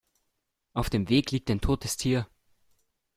Auf 0.73 0.89
dem 0.89 1.09
Weg 1.09 1.29
liegt 1.29 1.51
ein 1.51 1.61
totes 1.61 1.95
Tier. 1.95 2.25